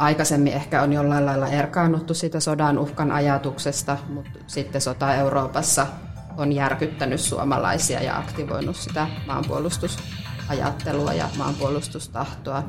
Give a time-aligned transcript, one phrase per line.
[0.00, 5.86] aikaisemmin ehkä on jollain lailla erkaannuttu siitä sodan uhkan ajatuksesta, mutta sitten sota Euroopassa
[6.36, 12.62] on järkyttänyt suomalaisia ja aktivoinut sitä maanpuolustusajattelua ja maanpuolustustahtoa.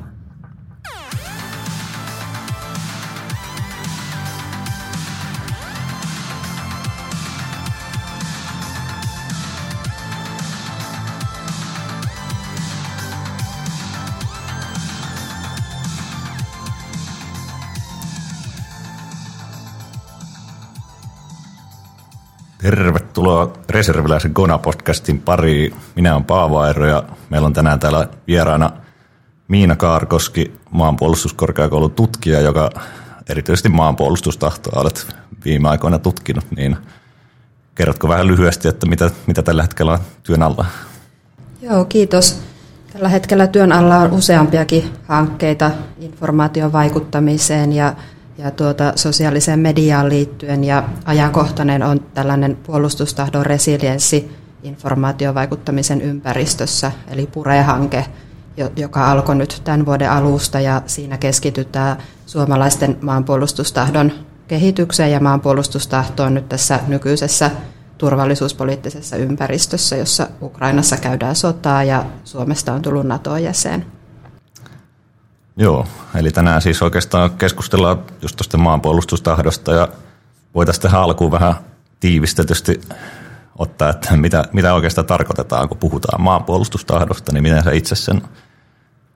[22.62, 25.74] Tervetuloa Reserviläisen Gona-podcastin pariin.
[25.96, 28.70] Minä olen Paavo Airo ja meillä on tänään täällä vieraana
[29.48, 32.70] Miina Kaarkoski, maanpuolustuskorkeakoulun tutkija, joka
[33.28, 36.44] erityisesti maanpuolustustahtoa olet viime aikoina tutkinut.
[36.56, 36.76] Niin
[37.74, 40.66] kerrotko vähän lyhyesti, että mitä, mitä tällä hetkellä on työn alla?
[41.62, 42.42] Joo, kiitos.
[42.92, 47.94] Tällä hetkellä työn alla on useampiakin hankkeita informaation vaikuttamiseen ja
[48.38, 54.30] ja tuota, sosiaaliseen mediaan liittyen ja ajankohtainen on tällainen puolustustahdon resilienssi
[54.62, 58.06] informaatiovaikuttamisen ympäristössä, eli PURE-hanke,
[58.76, 64.12] joka alkoi nyt tämän vuoden alusta ja siinä keskitytään suomalaisten maanpuolustustahdon
[64.48, 67.50] kehitykseen ja maanpuolustustahtoon nyt tässä nykyisessä
[67.98, 73.86] turvallisuuspoliittisessa ympäristössä, jossa Ukrainassa käydään sotaa ja Suomesta on tullut NATO-jäsen.
[75.56, 79.88] Joo, eli tänään siis oikeastaan keskustellaan just tuosta maanpuolustustahdosta ja
[80.54, 81.54] voitaisiin tähän alkuun vähän
[82.00, 82.80] tiivistetysti
[83.58, 88.22] ottaa, että mitä, mitä oikeastaan tarkoitetaan, kun puhutaan maanpuolustustahdosta, niin miten sä itse sen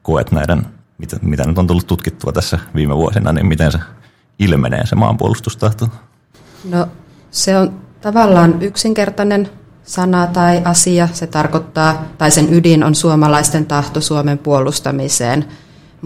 [0.03, 0.67] koet näiden,
[0.98, 3.78] mitä, mitä nyt on tullut tutkittua tässä viime vuosina, niin miten se
[4.39, 5.89] ilmenee se maanpuolustustahto?
[6.71, 6.89] No
[7.31, 9.50] se on tavallaan yksinkertainen
[9.83, 11.09] sana tai asia.
[11.12, 15.45] Se tarkoittaa, tai sen ydin on suomalaisten tahto Suomen puolustamiseen–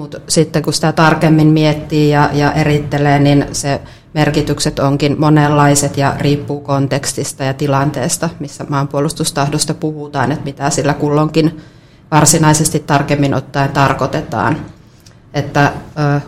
[0.01, 3.81] mutta sitten kun sitä tarkemmin miettii ja, ja erittelee, niin se
[4.15, 11.61] merkitykset onkin monenlaiset ja riippuu kontekstista ja tilanteesta, missä maanpuolustustahdosta puhutaan, että mitä sillä kulloinkin
[12.11, 14.57] varsinaisesti tarkemmin ottaen tarkoitetaan.
[15.35, 15.73] Että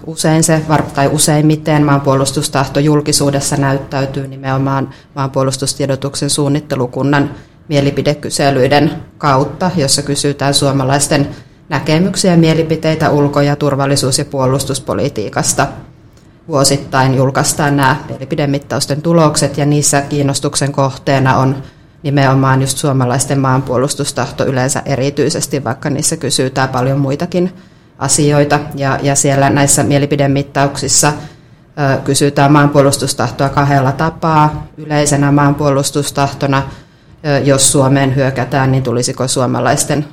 [0.06, 0.62] usein se,
[0.94, 7.30] tai useimmiten maanpuolustustahto julkisuudessa näyttäytyy nimenomaan maanpuolustustiedotuksen suunnittelukunnan
[7.68, 11.28] mielipidekyselyiden kautta, jossa kysytään suomalaisten
[11.72, 15.66] näkemyksiä ja mielipiteitä ulko- ja turvallisuus- ja puolustuspolitiikasta.
[16.48, 21.56] Vuosittain julkaistaan nämä mielipidemittausten tulokset ja niissä kiinnostuksen kohteena on
[22.02, 27.52] nimenomaan just suomalaisten maanpuolustustahto yleensä erityisesti, vaikka niissä kysytään paljon muitakin
[27.98, 28.60] asioita.
[28.74, 34.66] Ja, ja siellä näissä mielipidemittauksissa ö, kysytään maanpuolustustahtoa kahdella tapaa.
[34.76, 36.62] Yleisenä maanpuolustustahtona,
[37.26, 40.04] ö, jos Suomeen hyökätään, niin tulisiko suomalaisten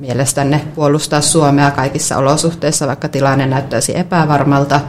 [0.00, 4.80] mielestänne puolustaa Suomea kaikissa olosuhteissa, vaikka tilanne näyttäisi epävarmalta.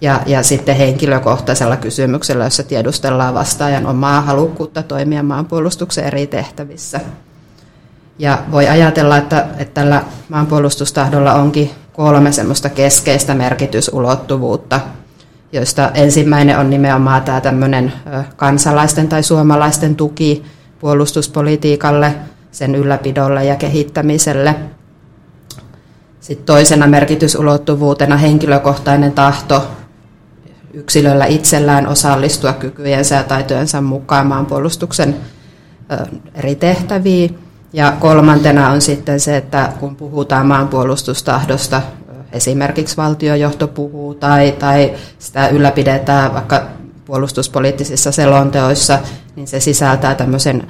[0.00, 7.00] Ja, ja sitten henkilökohtaisella kysymyksellä, jossa tiedustellaan vastaajan omaa halukkuutta toimia maanpuolustuksen eri tehtävissä.
[8.18, 14.80] Ja voi ajatella, että, että tällä maanpuolustustahdolla onkin kolme semmoista keskeistä merkitysulottuvuutta,
[15.52, 17.92] joista ensimmäinen on nimenomaan tämä tämmöinen
[18.36, 20.44] kansalaisten tai suomalaisten tuki
[20.80, 22.14] puolustuspolitiikalle–
[22.58, 24.54] sen ylläpidolle ja kehittämiselle.
[26.20, 29.66] Sitten toisena merkitysulottuvuutena henkilökohtainen tahto
[30.72, 35.16] yksilöllä itsellään osallistua kykyjensä ja taitojensa mukaan maanpuolustuksen
[36.34, 37.38] eri tehtäviin.
[37.72, 41.82] Ja kolmantena on sitten se, että kun puhutaan maanpuolustustahdosta,
[42.32, 46.62] esimerkiksi valtiojohto puhuu tai, tai sitä ylläpidetään vaikka
[47.04, 48.98] puolustuspoliittisissa selonteoissa,
[49.36, 50.66] niin se sisältää tämmöisen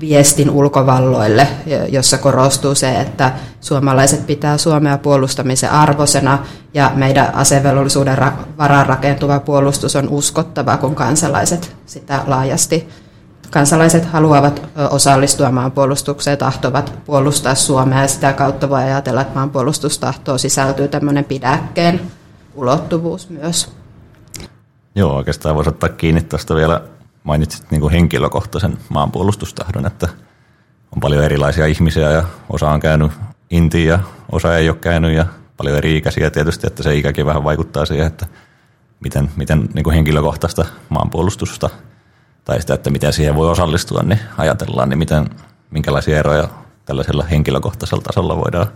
[0.00, 1.48] viestin ulkovalloille,
[1.88, 6.38] jossa korostuu se, että suomalaiset pitää Suomea puolustamisen arvosena
[6.74, 8.16] ja meidän asevelvollisuuden
[8.58, 12.88] varaan rakentuva puolustus on uskottava, kun kansalaiset sitä laajasti
[13.50, 20.88] kansalaiset haluavat osallistua maanpuolustukseen, tahtovat puolustaa Suomea ja sitä kautta voi ajatella, että maanpuolustustahtoon sisältyy
[20.88, 22.00] tämmöinen pidäkkeen
[22.54, 23.72] ulottuvuus myös.
[24.94, 26.82] Joo, oikeastaan voisi ottaa kiinni tuosta vielä,
[27.24, 30.08] mainitsit niin kuin henkilökohtaisen maanpuolustustahdon, että
[30.96, 33.12] on paljon erilaisia ihmisiä ja osa on käynyt
[33.50, 33.98] intiin ja
[34.32, 35.26] osa ei ole käynyt ja
[35.56, 38.26] paljon eri ikäisiä tietysti, että se ikäkin vähän vaikuttaa siihen, että
[39.00, 41.70] miten, miten niin kuin henkilökohtaista maanpuolustusta
[42.44, 45.30] tai sitä, että miten siihen voi osallistua, niin ajatellaan, niin miten,
[45.70, 46.48] minkälaisia eroja
[46.84, 48.66] tällaisella henkilökohtaisella tasolla voidaan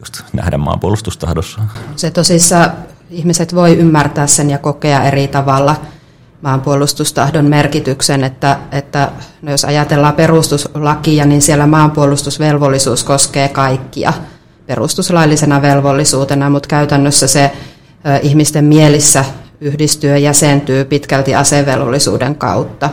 [0.00, 1.60] just nähdä maanpuolustustahdossa.
[1.96, 2.70] Se tosissaan
[3.10, 5.76] ihmiset voi ymmärtää sen ja kokea eri tavalla
[6.42, 9.08] maanpuolustustahdon merkityksen, että, että
[9.42, 14.12] no jos ajatellaan perustuslakia, niin siellä maanpuolustusvelvollisuus koskee kaikkia
[14.66, 17.50] perustuslaillisena velvollisuutena, mutta käytännössä se
[18.22, 19.24] ihmisten mielissä
[19.60, 22.90] yhdistyy ja jäsentyy pitkälti asevelvollisuuden kautta.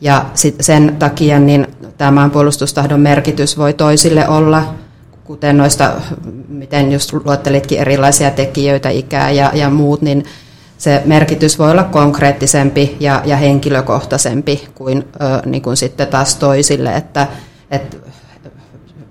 [0.00, 1.66] Ja sit sen takia niin
[1.98, 4.74] tämä maanpuolustustahdon merkitys voi toisille olla,
[5.24, 5.92] kuten noista,
[6.48, 10.24] miten just luottelitkin erilaisia tekijöitä, ikää ja, ja muut, niin
[10.78, 16.96] se merkitys voi olla konkreettisempi ja, ja henkilökohtaisempi kuin, ö, niin kuin sitten taas toisille,
[16.96, 17.26] että,
[17.70, 17.96] että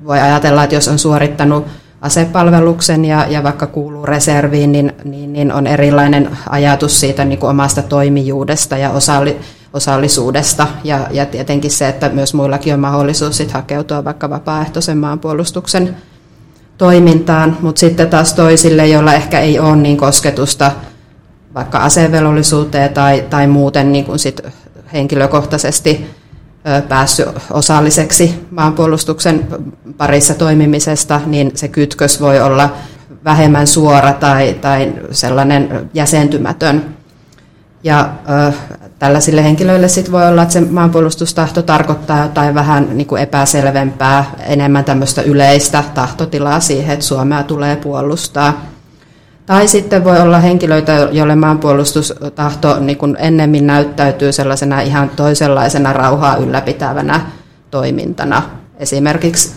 [0.06, 1.66] voi ajatella, että jos on suorittanut
[2.02, 7.50] asepalveluksen ja, ja vaikka kuuluu reserviin, niin, niin, niin on erilainen ajatus siitä niin kuin
[7.50, 9.40] omasta toimijuudesta ja osalli,
[9.74, 10.68] osallisuudesta.
[10.84, 15.96] Ja, ja tietenkin se, että myös muillakin on mahdollisuus sit hakeutua vaikka vapaaehtoisen maanpuolustuksen
[16.78, 20.72] toimintaan, mutta sitten taas toisille, joilla ehkä ei ole niin kosketusta
[21.56, 24.42] vaikka asevelvollisuuteen tai, tai muuten niin kuin sit
[24.94, 26.06] henkilökohtaisesti
[26.90, 29.48] päässyt osalliseksi maanpuolustuksen
[29.98, 32.70] parissa toimimisesta, niin se kytkös voi olla
[33.26, 36.86] vähemmän suora tai, tai sellainen jäsentymätön.
[37.84, 38.10] Ja
[38.50, 38.54] ö,
[39.00, 44.86] tällaisille henkilöille sit voi olla, että se maanpuolustustahto tarkoittaa jotain vähän niin kuin epäselvempää, enemmän
[44.86, 48.75] tämmöistä yleistä tahtotilaa siihen, että Suomea tulee puolustaa.
[49.46, 56.36] Tai sitten voi olla henkilöitä, joille maanpuolustustahto niin kuin ennemmin näyttäytyy sellaisena ihan toisenlaisena rauhaa
[56.36, 57.22] ylläpitävänä
[57.72, 58.42] toimintana.
[58.78, 59.56] Esimerkiksi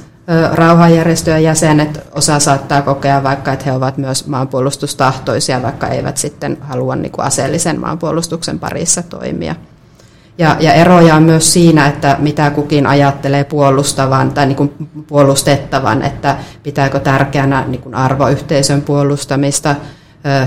[0.52, 6.96] rauhanjärjestöjen jäsenet osa saattaa kokea vaikka, että he ovat myös maanpuolustustahtoisia, vaikka eivät sitten halua
[6.96, 9.54] niin kuin aseellisen maanpuolustuksen parissa toimia.
[10.38, 14.72] Ja, ja eroja on myös siinä, että mitä kukin ajattelee puolustavan tai niin kuin
[15.06, 19.76] puolustettavan, että pitääkö tärkeänä niin kuin arvoyhteisön puolustamista,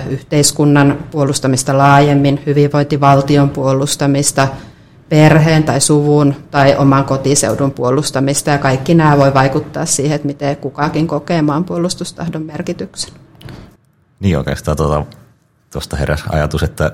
[0.10, 4.48] yhteiskunnan puolustamista laajemmin, hyvinvointivaltion puolustamista,
[5.10, 8.50] perheen tai suvun tai oman kotiseudun puolustamista.
[8.50, 13.14] Ja kaikki nämä voi vaikuttaa siihen, että miten kukakin kokee puolustustahdon merkityksen.
[14.20, 15.06] Niin oikeastaan tuota,
[15.72, 16.92] tuosta heräsi ajatus, että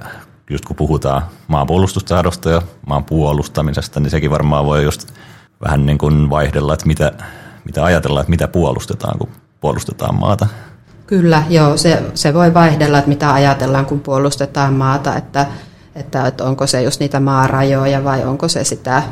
[0.50, 5.14] just kun puhutaan maanpuolustustahdosta ja maan puolustamisesta, niin sekin varmaan voi just
[5.66, 7.12] vähän niin kuin vaihdella, että mitä,
[7.66, 9.30] mitä ajatellaan, että mitä puolustetaan, kun
[9.62, 10.48] puolustetaan maata.
[11.08, 15.46] Kyllä, joo, se, se voi vaihdella, että mitä ajatellaan, kun puolustetaan maata, että,
[15.96, 19.04] että, että onko se just niitä maarajoja vai onko se sitä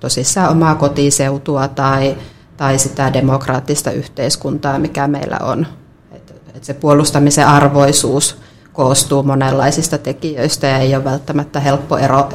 [0.00, 2.16] tosissaan omaa kotiseutua tai,
[2.56, 5.66] tai sitä demokraattista yhteiskuntaa, mikä meillä on.
[6.12, 8.43] Että, että se puolustamisen arvoisuus
[8.74, 12.28] koostuu monenlaisista tekijöistä ja ei ole välttämättä helppo ero,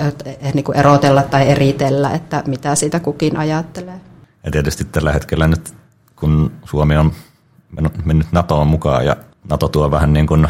[0.53, 4.01] niin kuin erotella tai eritellä, että mitä siitä kukin ajattelee.
[4.43, 5.73] Ja tietysti tällä hetkellä nyt,
[6.15, 7.11] kun Suomi on
[8.05, 9.15] mennyt NATOon mukaan ja
[9.49, 10.47] NATO tuo vähän niin kuin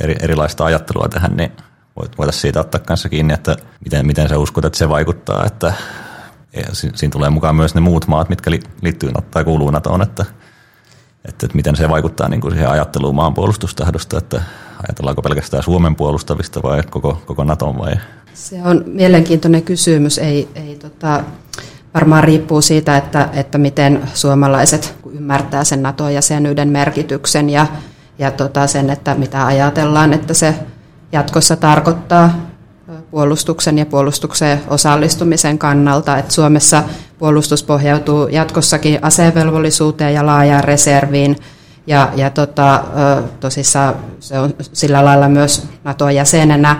[0.00, 1.52] eri, erilaista ajattelua tähän, niin
[1.96, 5.72] voitaisiin siitä ottaa kanssa kiinni, että miten, miten sä uskot, että se vaikuttaa, että
[6.74, 8.50] siinä tulee mukaan myös ne muut maat, mitkä
[8.82, 10.24] liittyy tai kuuluu NATOon, että,
[11.24, 14.42] että, että miten se vaikuttaa niin kuin siihen ajatteluun maanpuolustustahdosta, että
[14.88, 17.92] Ajatellaanko pelkästään Suomen puolustavista vai koko, koko Naton vai?
[18.34, 20.18] Se on mielenkiintoinen kysymys.
[20.18, 21.24] Ei, ei tota,
[21.94, 27.66] varmaan riippuu siitä, että, että miten suomalaiset ymmärtää sen NATO-jäsenyyden merkityksen ja,
[28.18, 30.54] ja tota sen, että mitä ajatellaan, että se
[31.12, 32.34] jatkossa tarkoittaa
[33.10, 36.18] puolustuksen ja puolustukseen osallistumisen kannalta.
[36.18, 36.82] Että Suomessa
[37.20, 41.36] puolustus pohjautuu jatkossakin asevelvollisuuteen ja laajaan reserviin–
[41.86, 42.84] ja, ja tota,
[43.40, 46.76] tosissaan se on sillä lailla myös NATO-jäsenenä.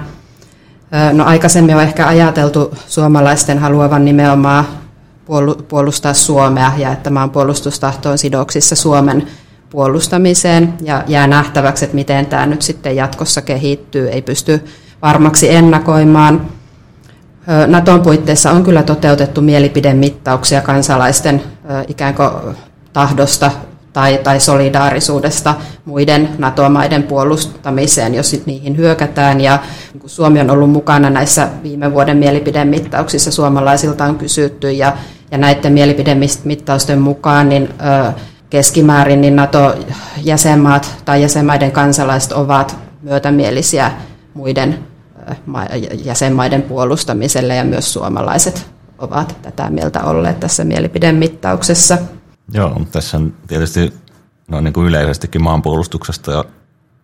[1.12, 4.64] No aikaisemmin on ehkä ajateltu suomalaisten haluavan nimenomaan
[5.68, 9.26] puolustaa Suomea ja että maan puolustustahto on sidoksissa Suomen
[9.70, 14.09] puolustamiseen ja jää nähtäväksi, että miten tämä nyt sitten jatkossa kehittyy.
[14.09, 14.64] Ei pysty
[15.02, 16.47] varmaksi ennakoimaan.
[17.66, 21.42] Naton puitteissa on kyllä toteutettu mielipidemittauksia kansalaisten
[21.88, 22.30] ikään kuin
[22.92, 23.50] tahdosta
[23.92, 25.54] tai, tai solidaarisuudesta
[25.85, 29.40] muiden NATO-maiden puolustamiseen, jos niihin hyökätään.
[29.40, 29.59] Ja
[29.92, 34.92] niin kun Suomi on ollut mukana näissä viime vuoden mielipidemittauksissa, suomalaisilta on kysytty, ja,
[35.30, 37.69] ja näiden mielipidemittausten mukaan niin,
[38.09, 38.12] ö,
[38.50, 43.92] keskimäärin niin NATO-jäsenmaat tai jäsenmaiden kansalaiset ovat myötämielisiä
[44.35, 44.78] muiden
[46.04, 48.66] jäsenmaiden puolustamiselle, ja myös suomalaiset
[48.99, 51.99] ovat tätä mieltä olleet tässä mielipidemittauksessa.
[52.52, 53.92] Joo, tässä on tietysti
[54.49, 56.44] no niin kuin yleisestikin maanpuolustuksesta ja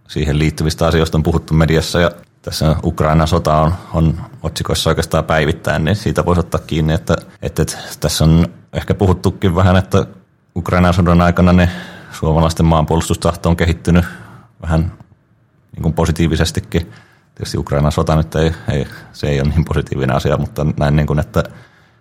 [0.08, 2.10] siihen liittyvistä asioista on puhuttu mediassa ja
[2.42, 7.62] tässä Ukrainan sota on, on otsikoissa oikeastaan päivittäin, niin siitä voisi ottaa kiinni, että, että,
[7.62, 10.06] että tässä on ehkä puhuttukin vähän, että
[10.56, 11.68] Ukrainan sodan aikana ne
[12.12, 14.04] suomalaisten maanpuolustustahto on kehittynyt
[14.62, 14.92] vähän
[15.72, 16.92] niin kuin positiivisestikin.
[17.36, 21.06] Tietysti Ukrainan sota nyt ei, ei, se ei ole niin positiivinen asia, mutta näin niin
[21.06, 21.44] kuin, että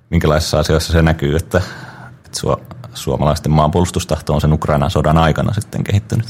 [0.10, 1.62] minkälaisissa asioissa se näkyy, että,
[2.26, 2.40] että
[2.94, 6.26] suomalaisten maanpuolustustahto on sen Ukrainan sodan aikana sitten kehittynyt?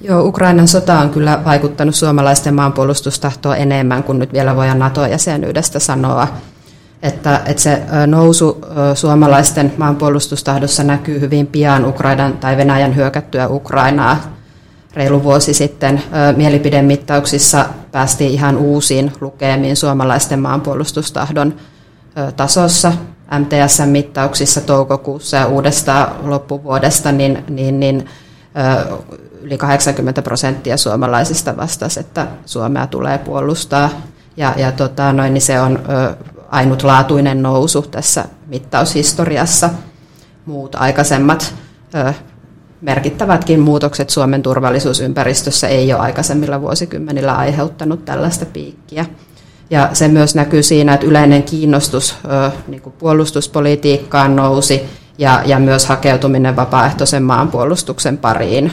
[0.00, 6.28] Joo, Ukrainan sota on kyllä vaikuttanut suomalaisten maanpuolustustahtoon enemmän kuin nyt vielä voidaan NATO-jäsenyydestä sanoa.
[7.02, 8.60] Että, että se nousu
[8.94, 14.16] suomalaisten maanpuolustustahdossa näkyy hyvin pian Ukrainan tai Venäjän hyökättyä Ukrainaa.
[14.94, 16.02] Reilu vuosi sitten
[16.36, 21.54] mielipidemittauksissa päästiin ihan uusiin lukemiin suomalaisten maanpuolustustahdon
[22.36, 22.92] tasossa.
[23.38, 28.08] MTS-mittauksissa toukokuussa ja uudesta loppuvuodesta niin, niin, niin
[29.40, 33.90] yli 80 prosenttia suomalaisista vastasi, että Suomea tulee puolustaa.
[34.36, 35.78] Ja, ja tota, noin, niin se on
[36.48, 39.70] ainutlaatuinen nousu tässä mittaushistoriassa.
[40.46, 41.54] Muut aikaisemmat
[42.84, 49.06] merkittävätkin muutokset Suomen turvallisuusympäristössä ei ole aikaisemmilla vuosikymmenillä aiheuttanut tällaista piikkiä.
[49.70, 52.16] Ja se myös näkyy siinä, että yleinen kiinnostus
[52.68, 54.82] niin kuin puolustuspolitiikkaan nousi
[55.18, 58.72] ja, ja myös hakeutuminen vapaaehtoisen maanpuolustuksen pariin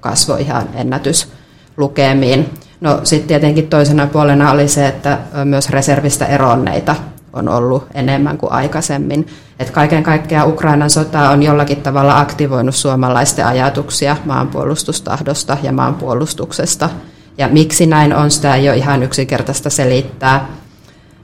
[0.00, 2.50] kasvoi ihan ennätyslukemiin.
[2.80, 6.96] No sitten tietenkin toisena puolena oli se, että myös reservistä eronneita
[7.36, 9.26] on ollut enemmän kuin aikaisemmin.
[9.58, 16.90] Et kaiken kaikkiaan Ukrainan sota on jollakin tavalla aktivoinut suomalaisten ajatuksia maanpuolustustahdosta ja maanpuolustuksesta.
[17.38, 20.46] Ja miksi näin on, sitä ei ole ihan yksinkertaista selittää.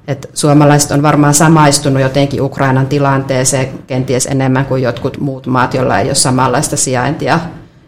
[0.08, 5.98] Et suomalaiset on varmaan samaistunut jotenkin Ukrainan tilanteeseen kenties enemmän kuin jotkut muut maat, joilla
[5.98, 7.40] ei ole samanlaista sijaintia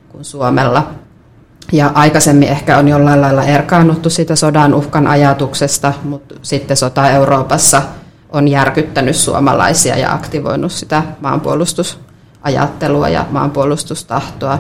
[0.09, 0.90] kuin Suomella.
[1.73, 7.83] Ja aikaisemmin ehkä on jollain lailla erkaannuttu siitä sodan uhkan ajatuksesta, mutta sitten sota Euroopassa
[8.35, 14.59] on järkyttänyt suomalaisia ja aktivoinut sitä maanpuolustusajattelua ja maanpuolustustahtoa.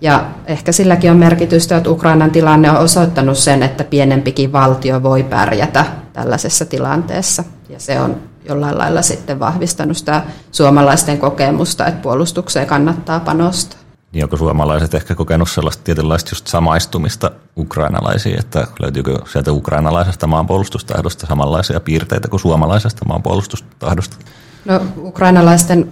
[0.00, 5.22] Ja ehkä silläkin on merkitystä, että Ukrainan tilanne on osoittanut sen, että pienempikin valtio voi
[5.22, 7.44] pärjätä tällaisessa tilanteessa.
[7.68, 8.16] Ja se on
[8.48, 13.89] jollain lailla sitten vahvistanut sitä suomalaisten kokemusta, että puolustukseen kannattaa panostaa.
[14.12, 21.26] Niin onko suomalaiset ehkä kokenut sellaista tietynlaista just samaistumista ukrainalaisiin, että löytyykö sieltä ukrainalaisesta maanpuolustustahdosta
[21.26, 24.16] samanlaisia piirteitä kuin suomalaisesta maanpuolustustahdosta?
[24.64, 25.90] No ukrainalaisten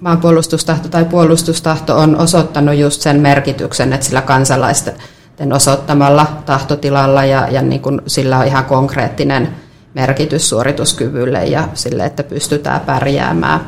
[0.00, 7.62] maanpuolustustahto tai puolustustahto on osoittanut just sen merkityksen, että sillä kansalaisten osoittamalla tahtotilalla ja, ja
[7.62, 9.54] niin kuin sillä on ihan konkreettinen
[9.94, 13.60] merkitys suorituskyvylle ja sille, että pystytään pärjäämään.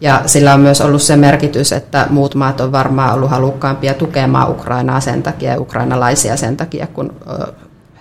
[0.00, 4.50] Ja sillä on myös ollut se merkitys, että muut maat on varmaan ollut halukkaampia tukemaan
[4.50, 7.14] Ukrainaa sen takia ukrainalaisia sen takia, kun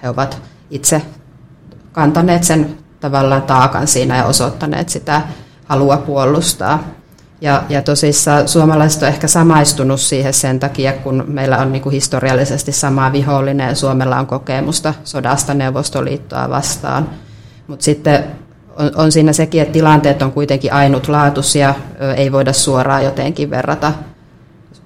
[0.04, 1.02] he ovat itse
[1.92, 5.22] kantaneet sen tavallaan taakan siinä ja osoittaneet sitä
[5.66, 6.84] halua puolustaa.
[7.42, 12.72] Ja, ja tosissaan suomalaiset on ehkä samaistunut siihen sen takia, kun meillä on niin historiallisesti
[12.72, 17.10] sama vihollinen ja Suomella on kokemusta sodasta Neuvostoliittoa vastaan.
[17.68, 18.24] Mutta sitten
[18.78, 21.76] on, on siinä sekin, että tilanteet on kuitenkin ainutlaatuisia,
[22.18, 23.94] ei voida suoraan jotenkin verrata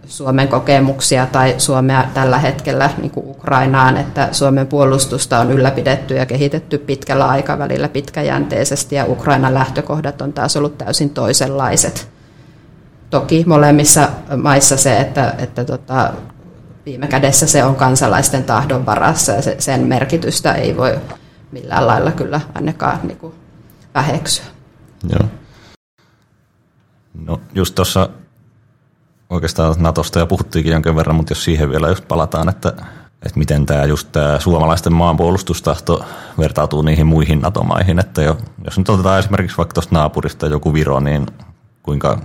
[0.08, 6.26] Suomen kokemuksia tai Suomea tällä hetkellä niin kuin Ukrainaan, että Suomen puolustusta on ylläpidetty ja
[6.26, 12.08] kehitetty pitkällä aikavälillä pitkäjänteisesti ja Ukrainan lähtökohdat on taas ollut täysin toisenlaiset.
[13.10, 16.14] Toki molemmissa maissa se, että, että tota,
[16.86, 21.00] viime kädessä se on kansalaisten tahdon varassa ja se, sen merkitystä ei voi
[21.52, 23.34] millään lailla kyllä ainakaan niin kuin
[23.96, 24.46] väheksyä.
[25.10, 25.30] Joo.
[27.14, 28.10] No just tuossa
[29.30, 32.74] oikeastaan Natosta ja puhuttiinkin jonkin verran, mutta jos siihen vielä just palataan, että,
[33.26, 36.06] että miten tämä just tämä suomalaisten maanpuolustustahto
[36.38, 41.00] vertautuu niihin muihin NATO-maihin, että jo, jos nyt otetaan esimerkiksi vaikka tuosta naapurista joku Viro,
[41.00, 41.26] niin
[41.84, 42.20] kuinka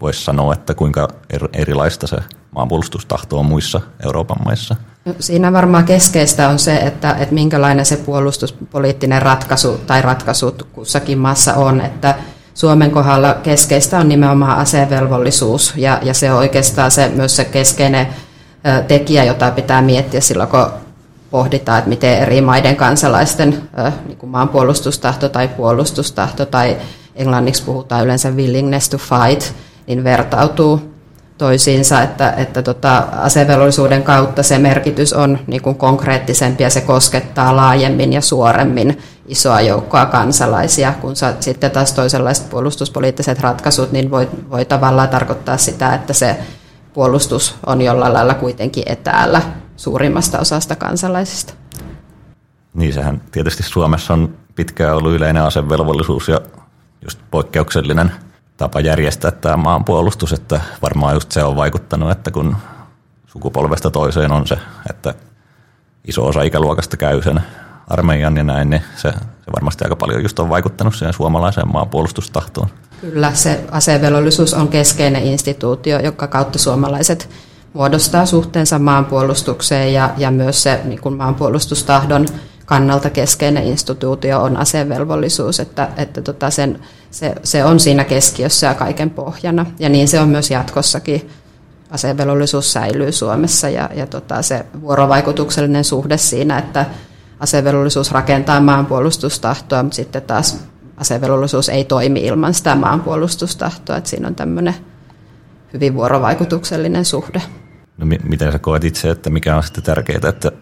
[0.00, 1.08] voisi sanoa, että kuinka
[1.52, 2.16] erilaista se
[2.50, 4.76] maanpuolustustahto on muissa Euroopan maissa?
[5.20, 11.54] Siinä varmaan keskeistä on se, että, että minkälainen se puolustuspoliittinen ratkaisu tai ratkaisut kussakin maassa
[11.54, 12.14] on, että
[12.54, 18.08] Suomen kohdalla keskeistä on nimenomaan asevelvollisuus ja, ja se on oikeastaan se, myös se keskeinen
[18.88, 20.66] tekijä, jota pitää miettiä silloin, kun
[21.30, 23.68] pohditaan, että miten eri maiden kansalaisten
[24.06, 26.76] niin kuin maanpuolustustahto tai puolustustahto tai
[27.14, 29.52] englanniksi puhutaan yleensä willingness to fight,
[29.86, 30.91] niin vertautuu
[31.42, 37.56] toisiinsa, että, että tota, asevelvollisuuden kautta se merkitys on niin kuin konkreettisempi ja se koskettaa
[37.56, 44.28] laajemmin ja suoremmin isoa joukkoa kansalaisia, kun sa, sitten taas toisenlaiset puolustuspoliittiset ratkaisut niin voi,
[44.50, 46.36] voi tavallaan tarkoittaa sitä, että se
[46.94, 49.42] puolustus on jollain lailla kuitenkin etäällä
[49.76, 51.54] suurimmasta osasta kansalaisista.
[52.74, 56.40] Niin, sehän tietysti Suomessa on pitkään ollut yleinen asevelvollisuus ja
[57.02, 58.12] just poikkeuksellinen–
[58.56, 62.56] tapa järjestää tämä maanpuolustus, että varmaan just se on vaikuttanut, että kun
[63.26, 64.56] sukupolvesta toiseen on se,
[64.90, 65.14] että
[66.04, 67.40] iso osa ikäluokasta käy sen
[67.88, 72.68] armeijan ja näin, niin se, se varmasti aika paljon just on vaikuttanut siihen suomalaiseen maanpuolustustahtoon.
[73.00, 77.28] Kyllä, se asevelvollisuus on keskeinen instituutio, joka kautta suomalaiset
[77.72, 82.26] muodostaa suhteensa maanpuolustukseen ja, ja myös se niin kuin maanpuolustustahdon
[82.72, 86.78] kannalta keskeinen instituutio on asevelvollisuus, että, että tota sen,
[87.10, 89.66] se, se on siinä keskiössä ja kaiken pohjana.
[89.78, 91.30] Ja niin se on myös jatkossakin.
[91.90, 96.86] Asevelvollisuus säilyy Suomessa ja, ja tota se vuorovaikutuksellinen suhde siinä, että
[97.40, 100.64] asevelvollisuus rakentaa maanpuolustustahtoa, mutta sitten taas
[100.96, 104.74] asevelvollisuus ei toimi ilman sitä maanpuolustustahtoa, että siinä on tämmöinen
[105.72, 107.42] hyvin vuorovaikutuksellinen suhde.
[107.98, 110.52] No, miten sä koet itse, että mikä on sitten tärkeää, että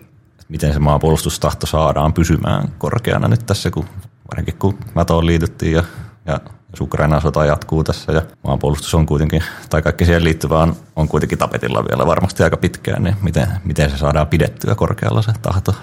[0.50, 3.84] miten se maanpuolustustahto saadaan pysymään korkeana nyt tässä, kun
[4.30, 5.84] varsinkin kun NATOon liityttiin ja,
[6.26, 6.40] ja
[6.70, 11.08] jos Ukrainan sota jatkuu tässä ja maanpuolustus on kuitenkin, tai kaikki siihen liittyvää on, on
[11.08, 15.74] kuitenkin tapetilla vielä varmasti aika pitkään, niin miten, miten se saadaan pidettyä korkealla se tahto?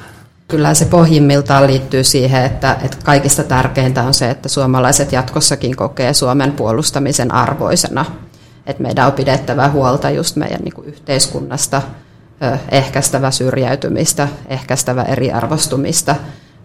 [0.47, 6.13] Kyllä se pohjimmiltaan liittyy siihen, että, että kaikista tärkeintä on se, että suomalaiset jatkossakin kokee
[6.13, 8.05] Suomen puolustamisen arvoisena.
[8.65, 11.81] Että meidän on pidettävä huolta just meidän niin kuin yhteiskunnasta,
[12.69, 16.15] ehkäistävä syrjäytymistä, ehkäistävä eriarvostumista,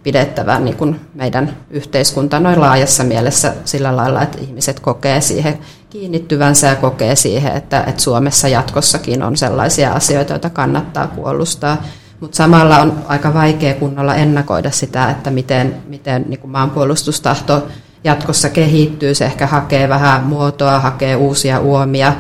[0.03, 5.59] pidettävä niin kuin meidän yhteiskunta noin laajassa mielessä sillä lailla, että ihmiset kokee siihen
[5.91, 11.83] kiinnittyvänsä ja kokee siihen, että, että Suomessa jatkossakin on sellaisia asioita, joita kannattaa puolustaa.
[12.21, 17.69] Mutta samalla on aika vaikea kunnolla ennakoida sitä, että miten, miten niin kuin maanpuolustustahto
[18.05, 19.15] jatkossa kehittyy.
[19.15, 22.13] Se ehkä hakee vähän muotoa, hakee uusia uomia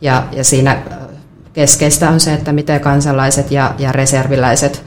[0.00, 0.82] ja, ja siinä
[1.52, 4.84] keskeistä on se, että miten kansalaiset ja, ja reserviläiset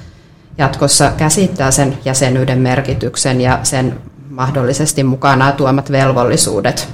[0.57, 6.89] jatkossa käsittää sen jäsenyyden merkityksen ja sen mahdollisesti mukana tuomat velvollisuudet.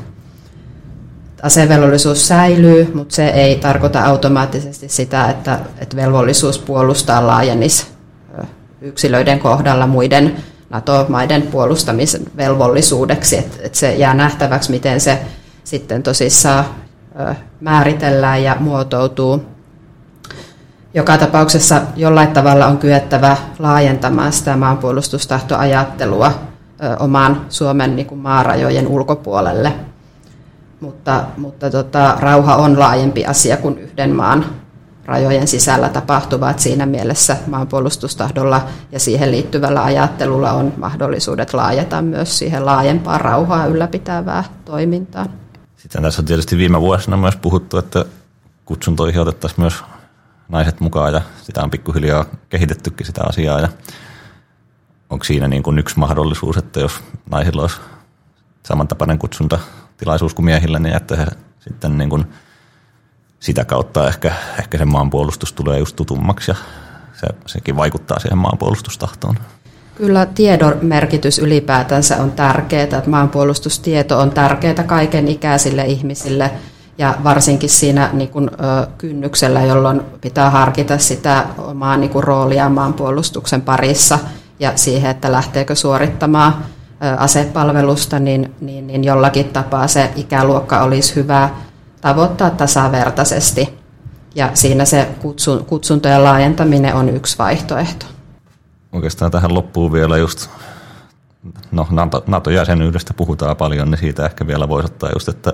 [1.44, 7.88] Asevelvollisuus säilyy, mutta se ei tarkoita automaattisesti sitä, että, että velvollisuus puolustaa laajenisi
[8.82, 10.36] yksilöiden kohdalla muiden
[10.70, 13.38] NATO-maiden puolustamisen velvollisuudeksi.
[13.38, 15.20] Että, että se jää nähtäväksi, miten se
[15.64, 16.66] sitten tosissaan
[17.60, 19.46] määritellään ja muotoutuu
[20.94, 26.32] joka tapauksessa jollain tavalla on kyettävä laajentamaan sitä maanpuolustustahtoajattelua
[27.00, 29.74] omaan Suomen niin kuin maarajojen ulkopuolelle.
[30.82, 34.46] Mutta, mutta tota, rauha on laajempi asia kuin yhden maan
[35.06, 36.60] rajojen sisällä tapahtuvat.
[36.60, 38.62] Siinä mielessä maanpuolustustahdolla
[38.92, 45.30] ja siihen liittyvällä ajattelulla on mahdollisuudet laajata myös siihen laajempaan rauhaa ylläpitävää toimintaan.
[45.78, 48.06] Sitten tässä on tietysti viime vuosina myös puhuttu, että
[48.66, 49.84] kutsuntoihin otettaisiin myös
[50.50, 53.60] naiset mukaan ja sitä on pikkuhiljaa kehitettykin sitä asiaa.
[53.60, 53.70] Ja
[55.10, 57.82] onko siinä niin kuin yksi mahdollisuus, että jos naisilla olisi
[58.66, 59.60] samantapainen kutsunta
[59.98, 61.26] tilaisuus kuin miehillä, niin että he
[61.60, 62.26] sitten niin kuin
[63.40, 66.56] sitä kautta ehkä, ehkä se maanpuolustus tulee just tutummaksi ja
[67.14, 69.36] se, sekin vaikuttaa siihen maanpuolustustahtoon.
[69.96, 76.52] Kyllä tiedon merkitys ylipäätänsä on tärkeää, että maanpuolustustieto on tärkeää kaiken ikäisille ihmisille–
[77.00, 82.70] ja varsinkin siinä niin kuin, ö, kynnyksellä, jolloin pitää harkita sitä omaa niin kuin, roolia
[82.70, 84.20] maanpuolustuksen parissa
[84.60, 91.16] ja siihen, että lähteekö suorittamaan ö, asepalvelusta, niin, niin, niin jollakin tapaa se ikäluokka olisi
[91.16, 91.50] hyvä
[92.02, 93.80] tavoittaa tasavertaisesti.
[94.36, 98.06] Ja siinä se kutsun, kutsuntojen laajentaminen on yksi vaihtoehto.
[98.92, 100.50] Oikeastaan tähän loppuu vielä just,
[101.72, 101.88] no
[102.28, 105.54] NATO-jäsenyydestä puhutaan paljon, niin siitä ehkä vielä voisi ottaa just, että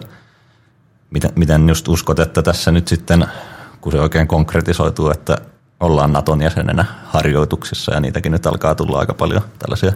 [1.10, 3.26] Miten, miten just uskot, että tässä nyt sitten,
[3.82, 5.38] kun se oikein konkretisoituu, että
[5.80, 9.92] ollaan Naton jäsenenä harjoituksissa ja niitäkin nyt alkaa tulla aika paljon tällaisia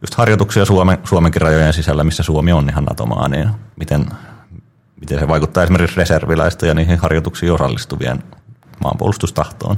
[0.00, 4.06] just harjoituksia Suomen, Suomenkin rajojen sisällä, missä Suomi on ihan NATO-maa, niin miten,
[5.00, 8.22] miten se vaikuttaa esimerkiksi reserviläistä ja niihin harjoituksiin osallistuvien
[8.84, 9.76] maanpuolustustahtoon?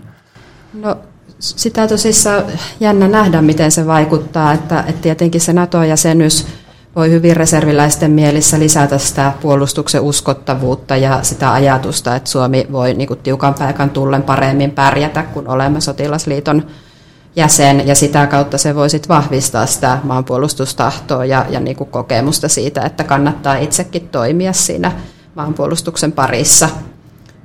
[0.72, 0.96] No
[1.38, 2.44] sitä tosissaan
[2.80, 6.46] jännä nähdä, miten se vaikuttaa, että, että tietenkin se NATO-jäsenyys–
[6.96, 13.08] voi hyvin reserviläisten mielissä lisätä sitä puolustuksen uskottavuutta ja sitä ajatusta, että Suomi voi niin
[13.08, 16.66] kuin tiukan paikan tullen paremmin pärjätä, kun olemme sotilasliiton
[17.36, 22.82] jäsen, ja sitä kautta se voi vahvistaa sitä maanpuolustustahtoa ja, ja niin kuin kokemusta siitä,
[22.82, 24.92] että kannattaa itsekin toimia siinä
[25.34, 26.68] maanpuolustuksen parissa.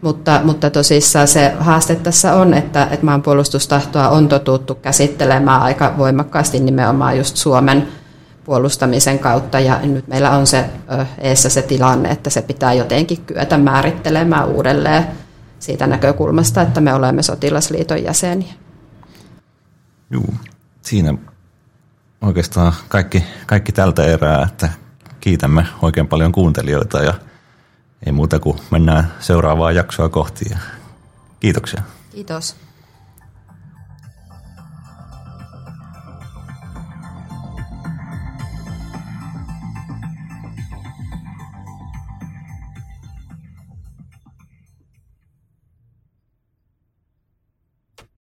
[0.02, 6.60] Mutta, mutta tosissaan se haaste tässä on, että, että maanpuolustustahtoa on totuttu käsittelemään aika voimakkaasti
[6.60, 7.88] nimenomaan just Suomen
[8.46, 10.66] puolustamisen kautta ja nyt meillä on se
[11.18, 15.08] eessä se tilanne, että se pitää jotenkin kyetä määrittelemään uudelleen
[15.60, 18.54] siitä näkökulmasta, että me olemme sotilasliiton jäseniä.
[20.10, 20.34] Joo,
[20.82, 21.14] siinä
[22.22, 24.70] oikeastaan kaikki, kaikki tältä erää, että
[25.20, 27.14] kiitämme oikein paljon kuuntelijoita ja
[28.06, 30.46] ei muuta kuin mennään seuraavaa jaksoa kohti.
[31.40, 31.82] Kiitoksia.
[32.12, 32.63] Kiitos.